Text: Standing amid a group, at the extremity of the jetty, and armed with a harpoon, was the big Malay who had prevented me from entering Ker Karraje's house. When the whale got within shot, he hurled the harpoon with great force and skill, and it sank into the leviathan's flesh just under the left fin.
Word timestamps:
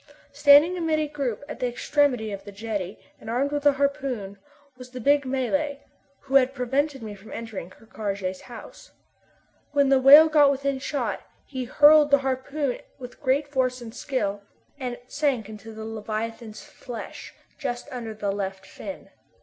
Standing 0.31 0.75
amid 0.79 0.97
a 0.97 1.07
group, 1.07 1.43
at 1.47 1.59
the 1.59 1.67
extremity 1.67 2.31
of 2.31 2.43
the 2.43 2.51
jetty, 2.51 2.97
and 3.19 3.29
armed 3.29 3.51
with 3.51 3.67
a 3.67 3.73
harpoon, 3.73 4.39
was 4.75 4.89
the 4.89 4.99
big 4.99 5.27
Malay 5.27 5.77
who 6.21 6.33
had 6.37 6.55
prevented 6.55 7.03
me 7.03 7.13
from 7.13 7.31
entering 7.31 7.69
Ker 7.69 7.85
Karraje's 7.85 8.41
house. 8.41 8.93
When 9.73 9.89
the 9.89 9.99
whale 10.01 10.27
got 10.27 10.49
within 10.49 10.79
shot, 10.79 11.21
he 11.45 11.65
hurled 11.65 12.09
the 12.09 12.17
harpoon 12.25 12.79
with 12.97 13.21
great 13.21 13.47
force 13.49 13.79
and 13.79 13.93
skill, 13.93 14.41
and 14.79 14.95
it 14.95 15.11
sank 15.11 15.47
into 15.47 15.71
the 15.71 15.85
leviathan's 15.85 16.63
flesh 16.63 17.35
just 17.59 17.87
under 17.91 18.15
the 18.15 18.31
left 18.31 18.65
fin. 18.65 19.11